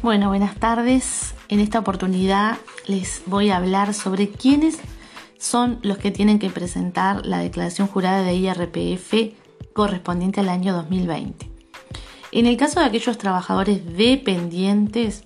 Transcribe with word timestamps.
Bueno, 0.00 0.28
buenas 0.28 0.54
tardes. 0.54 1.34
En 1.48 1.58
esta 1.58 1.80
oportunidad 1.80 2.58
les 2.86 3.22
voy 3.26 3.50
a 3.50 3.56
hablar 3.56 3.94
sobre 3.94 4.28
quiénes 4.30 4.78
son 5.38 5.80
los 5.82 5.98
que 5.98 6.12
tienen 6.12 6.38
que 6.38 6.50
presentar 6.50 7.26
la 7.26 7.38
declaración 7.38 7.88
jurada 7.88 8.22
de 8.22 8.36
IRPF 8.36 9.34
correspondiente 9.72 10.38
al 10.38 10.50
año 10.50 10.72
2020. 10.72 11.50
En 12.30 12.46
el 12.46 12.56
caso 12.56 12.78
de 12.78 12.86
aquellos 12.86 13.18
trabajadores 13.18 13.96
dependientes 13.96 15.24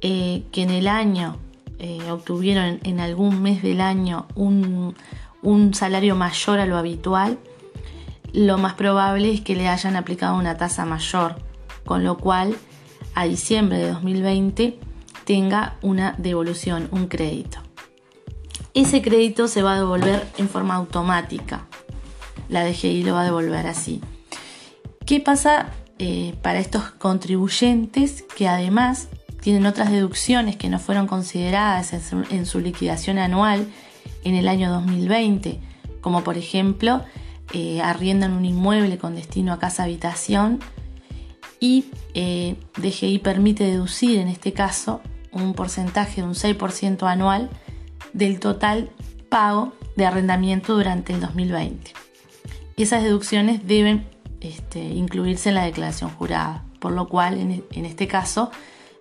eh, 0.00 0.44
que 0.52 0.62
en 0.62 0.70
el 0.70 0.86
año 0.86 1.36
eh, 1.80 2.08
obtuvieron 2.12 2.78
en 2.84 3.00
algún 3.00 3.42
mes 3.42 3.64
del 3.64 3.80
año 3.80 4.28
un, 4.36 4.94
un 5.42 5.74
salario 5.74 6.14
mayor 6.14 6.60
a 6.60 6.66
lo 6.66 6.76
habitual, 6.76 7.36
lo 8.32 8.58
más 8.58 8.74
probable 8.74 9.32
es 9.32 9.40
que 9.40 9.56
le 9.56 9.66
hayan 9.66 9.96
aplicado 9.96 10.36
una 10.36 10.56
tasa 10.56 10.84
mayor, 10.84 11.34
con 11.84 12.04
lo 12.04 12.16
cual 12.16 12.56
a 13.16 13.24
diciembre 13.24 13.78
de 13.78 13.88
2020 13.92 14.78
tenga 15.24 15.78
una 15.80 16.14
devolución, 16.18 16.88
un 16.92 17.08
crédito. 17.08 17.58
Ese 18.74 19.00
crédito 19.00 19.48
se 19.48 19.62
va 19.62 19.72
a 19.72 19.78
devolver 19.78 20.28
en 20.36 20.50
forma 20.50 20.74
automática. 20.74 21.66
La 22.50 22.62
DGI 22.64 23.02
lo 23.04 23.14
va 23.14 23.22
a 23.22 23.24
devolver 23.24 23.66
así. 23.66 24.02
¿Qué 25.06 25.18
pasa 25.20 25.70
eh, 25.98 26.34
para 26.42 26.58
estos 26.58 26.90
contribuyentes 26.90 28.22
que 28.36 28.48
además 28.48 29.08
tienen 29.40 29.64
otras 29.64 29.90
deducciones 29.90 30.56
que 30.56 30.68
no 30.68 30.78
fueron 30.78 31.06
consideradas 31.06 31.94
en 32.30 32.44
su, 32.44 32.60
liquidación 32.60 33.16
anual 33.16 33.66
en 34.24 34.34
el 34.34 34.46
año 34.46 34.70
2020? 34.70 35.58
Como 36.02 36.22
por 36.22 36.36
ejemplo, 36.36 37.02
eh, 37.54 37.80
arriendan 37.80 38.32
un 38.32 38.44
inmueble 38.44 38.98
con 38.98 39.14
destino 39.14 39.54
a 39.54 39.58
casa 39.58 39.84
habitación 39.84 40.60
y 41.60 41.86
eh, 42.14 42.56
DGI 42.76 43.18
permite 43.18 43.64
deducir 43.64 44.18
en 44.18 44.28
este 44.28 44.52
caso 44.52 45.00
un 45.32 45.54
porcentaje 45.54 46.22
de 46.22 46.26
un 46.26 46.34
6% 46.34 47.06
anual 47.06 47.50
del 48.12 48.40
total 48.40 48.90
pago 49.28 49.72
de 49.96 50.06
arrendamiento 50.06 50.74
durante 50.76 51.12
el 51.12 51.20
2020. 51.20 51.92
Y 52.76 52.82
esas 52.82 53.02
deducciones 53.02 53.66
deben 53.66 54.06
este, 54.40 54.80
incluirse 54.80 55.48
en 55.48 55.54
la 55.54 55.64
declaración 55.64 56.10
jurada, 56.10 56.64
por 56.78 56.92
lo 56.92 57.08
cual 57.08 57.38
en, 57.38 57.64
en 57.70 57.84
este 57.84 58.06
caso 58.06 58.50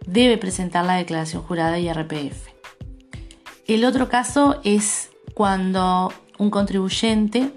debe 0.05 0.37
presentar 0.37 0.85
la 0.85 0.95
declaración 0.95 1.43
jurada 1.43 1.71
de 1.71 1.81
IRPF. 1.81 2.47
El 3.67 3.83
otro 3.83 4.09
caso 4.09 4.59
es 4.63 5.09
cuando 5.33 6.13
un 6.37 6.49
contribuyente 6.49 7.51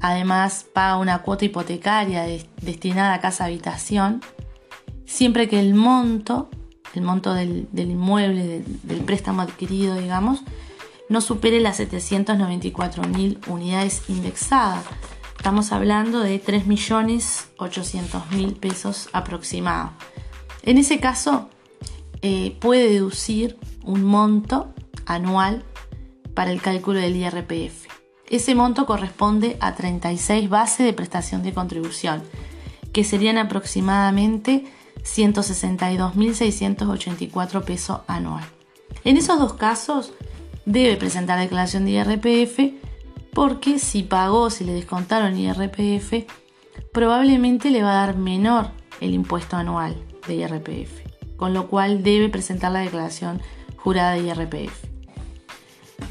Además, 0.00 0.66
paga 0.72 0.96
una 0.96 1.22
cuota 1.22 1.44
hipotecaria 1.44 2.24
destinada 2.62 3.14
a 3.14 3.20
casa 3.20 3.44
habitación, 3.44 4.22
siempre 5.04 5.48
que 5.48 5.60
el 5.60 5.74
monto, 5.74 6.48
el 6.94 7.02
monto 7.02 7.34
del, 7.34 7.68
inmueble, 7.74 8.64
del, 8.82 9.00
préstamo 9.02 9.42
adquirido, 9.42 9.96
digamos, 9.96 10.42
no 11.10 11.20
supere 11.20 11.60
las 11.60 11.78
794.000 11.80 13.46
unidades 13.48 14.04
indexadas. 14.08 14.82
Estamos 15.36 15.72
hablando 15.72 16.20
de 16.20 16.42
3.800.000 16.42 18.58
pesos 18.58 19.10
aproximados. 19.12 19.92
En 20.62 20.78
ese 20.78 21.00
caso, 21.00 21.50
eh, 22.22 22.56
puede 22.60 22.88
deducir 22.88 23.58
un 23.82 24.04
monto 24.04 24.72
anual 25.04 25.64
para 26.34 26.52
el 26.52 26.62
cálculo 26.62 27.00
del 27.00 27.16
IRPF. 27.16 27.89
Ese 28.30 28.54
monto 28.54 28.86
corresponde 28.86 29.58
a 29.60 29.74
36 29.74 30.48
bases 30.48 30.86
de 30.86 30.92
prestación 30.92 31.42
de 31.42 31.52
contribución, 31.52 32.22
que 32.92 33.02
serían 33.02 33.38
aproximadamente 33.38 34.66
162.684 35.02 37.64
pesos 37.64 38.02
anual. 38.06 38.44
En 39.04 39.16
esos 39.16 39.40
dos 39.40 39.54
casos 39.54 40.12
debe 40.64 40.96
presentar 40.96 41.40
declaración 41.40 41.84
de 41.84 41.90
IRPF 41.90 42.60
porque 43.32 43.80
si 43.80 44.04
pagó, 44.04 44.50
si 44.50 44.64
le 44.64 44.74
descontaron 44.74 45.36
IRPF, 45.36 46.26
probablemente 46.92 47.70
le 47.70 47.82
va 47.82 47.90
a 47.92 48.06
dar 48.06 48.16
menor 48.16 48.68
el 49.00 49.12
impuesto 49.14 49.56
anual 49.56 49.96
de 50.28 50.36
IRPF, 50.36 51.00
con 51.36 51.52
lo 51.52 51.66
cual 51.68 52.04
debe 52.04 52.28
presentar 52.28 52.70
la 52.70 52.78
declaración 52.80 53.42
jurada 53.76 54.12
de 54.12 54.20
IRPF. 54.20 54.89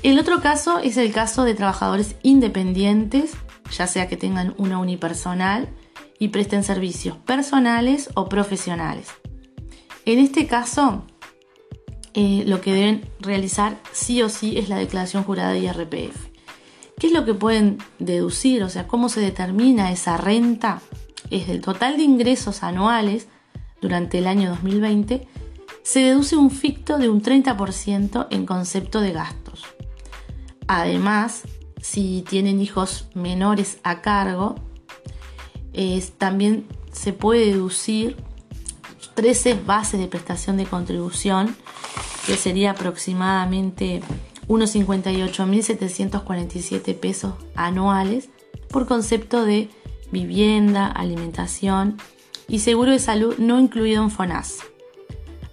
El 0.04 0.18
otro 0.20 0.42
caso 0.42 0.80
es 0.80 0.98
el 0.98 1.12
caso 1.12 1.44
de 1.44 1.56
trabajadores 1.56 2.16
independientes, 2.24 3.34
ya 3.72 3.88
sea 3.88 4.08
que 4.08 4.18
tengan 4.18 4.56
una 4.58 4.80
unipersonal 4.80 5.70
y 6.20 6.30
presten 6.30 6.64
servicios 6.64 7.18
personales 7.18 8.10
o 8.14 8.30
profesionales. 8.30 9.10
En 10.06 10.20
este 10.20 10.48
caso, 10.48 11.04
eh, 12.14 12.44
lo 12.48 12.62
que 12.62 12.74
deben 12.74 13.10
realizar 13.20 13.78
sí 13.92 14.22
o 14.22 14.30
sí 14.30 14.58
es 14.58 14.70
la 14.70 14.78
declaración 14.78 15.24
jurada 15.24 15.52
de 15.52 15.60
IRPF. 15.60 16.30
¿Qué 16.98 17.08
es 17.08 17.14
lo 17.14 17.24
que 17.24 17.34
pueden 17.34 17.78
deducir? 18.00 18.64
O 18.64 18.70
sea, 18.70 18.88
¿cómo 18.88 19.08
se 19.08 19.22
determina 19.22 19.92
esa 19.92 20.18
renta? 20.18 20.82
Es 21.30 21.48
del 21.48 21.62
total 21.62 21.98
de 21.98 22.04
ingresos 22.04 22.64
anuales 22.64 23.28
durante 23.82 24.18
el 24.18 24.28
año 24.28 24.50
2020, 24.50 25.28
se 25.90 26.02
deduce 26.02 26.38
un 26.38 26.52
ficto 26.52 27.00
de 27.00 27.10
un 27.10 27.24
30% 27.24 28.28
en 28.30 28.46
concepto 28.46 29.02
de 29.02 29.12
gastos. 29.12 29.64
Además, 30.68 31.42
si 31.82 32.24
tienen 32.30 32.62
hijos 32.62 33.08
menores 33.16 33.80
a 33.82 34.02
cargo, 34.02 34.54
también 36.20 36.68
se 36.92 37.12
puede 37.12 37.48
deducir 37.48 38.18
13 39.16 39.62
bases 39.66 40.00
de 40.00 40.06
prestación 40.06 40.58
de 40.58 40.68
contribución, 40.68 41.56
que 42.28 42.36
sería 42.36 42.70
aproximadamente 42.72 44.02
unos 44.48 44.76
58.747 44.76 47.00
pesos 47.00 47.34
anuales 47.56 48.30
por 48.70 48.86
concepto 48.86 49.44
de 49.44 49.72
vivienda, 50.12 50.86
alimentación 50.86 51.98
y 52.48 52.60
seguro 52.60 52.92
de 52.92 53.00
salud 53.00 53.40
no 53.40 53.60
incluido 53.60 54.04
en 54.04 54.12
FONAS. 54.12 54.60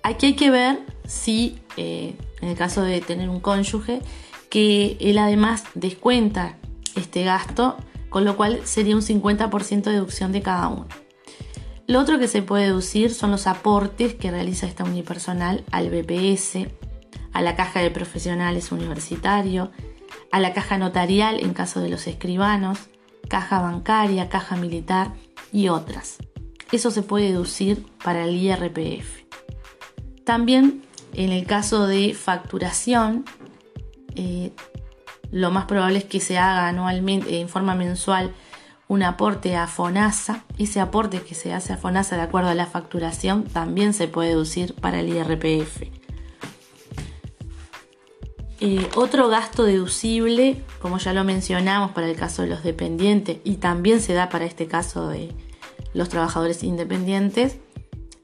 Aquí 0.07 0.27
hay 0.27 0.35
que 0.35 0.53
ver 0.53 0.79
si, 1.05 1.59
eh, 1.77 2.15
en 2.41 2.49
el 2.51 2.57
caso 2.57 2.83
de 2.83 3.01
tener 3.01 3.29
un 3.29 3.41
cónyuge, 3.41 4.03
que 4.51 4.97
él 5.01 5.19
además 5.19 5.65
descuenta 5.75 6.59
este 6.95 7.25
gasto, 7.25 7.77
con 8.09 8.25
lo 8.25 8.37
cual 8.37 8.61
sería 8.63 8.95
un 8.95 9.03
50% 9.03 9.91
de 9.91 9.97
deducción 9.97 10.31
de 10.31 10.43
cada 10.43 10.69
uno. 10.69 10.87
Lo 11.89 11.99
otro 11.99 12.21
que 12.21 12.29
se 12.29 12.41
puede 12.41 12.67
deducir 12.67 13.13
son 13.13 13.33
los 13.33 13.49
aportes 13.49 14.15
que 14.15 14.31
realiza 14.31 14.69
esta 14.69 14.85
unipersonal 14.85 15.65
al 15.73 15.91
BPS, 15.91 16.69
a 17.33 17.43
la 17.43 17.57
caja 17.57 17.81
de 17.81 17.91
profesionales 17.91 18.71
universitario, 18.71 19.73
a 20.31 20.39
la 20.39 20.53
caja 20.53 20.79
notarial 20.79 21.41
en 21.41 21.53
caso 21.53 21.81
de 21.81 21.89
los 21.89 22.07
escribanos, 22.07 22.79
caja 23.29 23.61
bancaria, 23.61 24.29
caja 24.29 24.55
militar 24.55 25.15
y 25.53 25.67
otras. 25.67 26.19
Eso 26.71 26.93
se 26.93 27.03
puede 27.03 27.33
deducir 27.33 27.85
para 28.05 28.23
el 28.23 28.37
IRPF. 28.37 29.26
También 30.27 30.83
en 31.15 31.31
el 31.31 31.47
caso 31.47 31.87
de 31.87 32.13
facturación 32.13 33.25
eh, 34.17 34.51
lo 35.31 35.53
más 35.53 35.67
probable 35.67 35.99
es 35.99 36.05
que 36.05 36.19
se 36.19 36.37
haga 36.37 36.67
anualmente, 36.67 37.41
en 37.41 37.49
forma 37.49 37.77
mensual, 37.77 38.35
un 38.89 39.05
aporte 39.05 39.55
a 39.55 39.69
FONASA. 39.69 40.45
Ese 40.59 40.81
aporte 40.81 41.23
que 41.23 41.37
se 41.37 41.53
hace 41.53 41.73
a 41.73 41.77
FONASA 41.77 42.17
de 42.17 42.23
acuerdo 42.23 42.49
a 42.49 42.57
la 42.57 42.67
facturación 42.67 43.45
también 43.45 43.95
se 43.95 44.09
puede 44.09 44.31
deducir 44.31 44.75
para 44.75 44.99
el 44.99 45.11
IRPF. 45.11 45.83
Eh, 48.59 48.89
otro 48.97 49.29
gasto 49.29 49.63
deducible, 49.63 50.61
como 50.83 50.99
ya 50.99 51.13
lo 51.13 51.23
mencionamos 51.23 51.93
para 51.93 52.09
el 52.09 52.17
caso 52.17 52.43
de 52.43 52.49
los 52.49 52.65
dependientes 52.65 53.39
y 53.45 53.59
también 53.59 54.01
se 54.01 54.13
da 54.13 54.29
para 54.29 54.45
este 54.45 54.67
caso 54.67 55.09
de 55.09 55.33
los 55.95 56.09
trabajadores 56.09 56.65
independientes, 56.65 57.59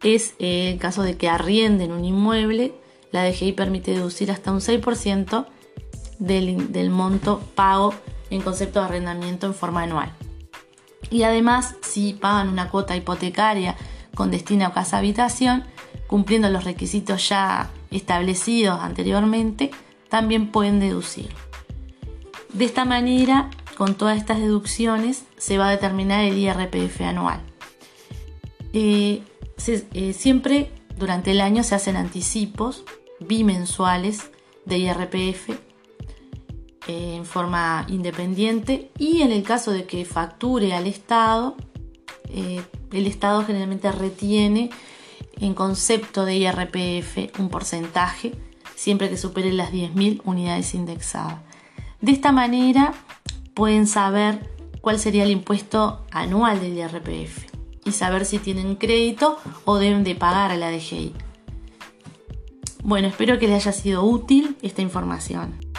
es 0.02 0.34
eh, 0.38 0.72
el 0.72 0.78
caso 0.78 1.02
de 1.02 1.16
que 1.16 1.28
arrienden 1.28 1.92
un 1.92 2.04
inmueble. 2.04 2.74
La 3.10 3.24
DGI 3.24 3.52
permite 3.52 3.92
deducir 3.92 4.30
hasta 4.30 4.52
un 4.52 4.60
6% 4.60 5.46
del, 6.18 6.90
monto 6.90 7.40
pago 7.54 7.94
en 8.30 8.40
concepto 8.40 8.80
de 8.80 8.86
arrendamiento 8.86 9.46
en 9.46 9.54
forma 9.54 9.82
anual. 9.82 10.12
Y 11.10 11.24
además, 11.24 11.76
si 11.82 12.14
pagan 12.14 12.48
una 12.48 12.70
cuota 12.70 12.96
hipotecaria 12.96 13.76
con 14.14 14.30
destino 14.30 14.66
a 14.66 14.72
casa 14.72 14.98
habitación, 14.98 15.64
cumpliendo 16.06 16.48
los 16.48 16.64
requisitos 16.64 17.28
ya 17.28 17.70
establecidos 17.90 18.80
anteriormente, 18.80 19.70
también 20.08 20.50
pueden 20.50 20.80
deducir. 20.80 21.28
De 22.52 22.64
esta 22.64 22.84
manera, 22.84 23.50
con 23.76 23.94
todas 23.94 24.16
estas 24.18 24.38
deducciones, 24.38 25.24
se 25.36 25.58
va 25.58 25.68
a 25.68 25.70
determinar 25.70 26.24
el 26.24 26.38
IRPF 26.38 27.00
anual. 27.02 27.40
Eh, 28.72 29.22
eh, 29.68 30.12
siempre 30.12 30.70
durante 30.98 31.30
el 31.30 31.40
año 31.40 31.62
se 31.62 31.74
hacen 31.74 31.96
anticipos 31.96 32.84
bimensuales 33.20 34.30
de 34.64 34.78
IRPF 34.78 35.50
eh, 35.50 37.14
en 37.16 37.24
forma 37.24 37.86
independiente 37.88 38.90
y 38.98 39.22
en 39.22 39.30
el 39.30 39.44
caso 39.44 39.70
de 39.70 39.84
que 39.84 40.04
facture 40.04 40.74
al 40.74 40.86
Estado, 40.86 41.56
eh, 42.28 42.62
el 42.92 43.06
Estado 43.06 43.44
generalmente 43.44 43.92
retiene 43.92 44.70
en 45.40 45.54
concepto 45.54 46.24
de 46.24 46.36
IRPF 46.36 47.38
un 47.38 47.48
porcentaje 47.48 48.32
siempre 48.74 49.08
que 49.08 49.16
supere 49.16 49.52
las 49.52 49.72
10.000 49.72 50.22
unidades 50.24 50.74
indexadas. 50.74 51.38
De 52.00 52.10
esta 52.10 52.32
manera 52.32 52.94
pueden 53.54 53.86
saber 53.86 54.50
cuál 54.80 54.98
sería 54.98 55.22
el 55.22 55.30
impuesto 55.30 56.04
anual 56.10 56.60
del 56.60 56.78
IRPF 56.78 57.51
y 57.84 57.92
saber 57.92 58.24
si 58.24 58.38
tienen 58.38 58.76
crédito 58.76 59.38
o 59.64 59.76
deben 59.76 60.04
de 60.04 60.14
pagar 60.14 60.50
a 60.50 60.56
la 60.56 60.70
DGI. 60.70 61.14
Bueno, 62.82 63.08
espero 63.08 63.38
que 63.38 63.46
les 63.46 63.66
haya 63.66 63.72
sido 63.72 64.04
útil 64.04 64.56
esta 64.62 64.82
información. 64.82 65.71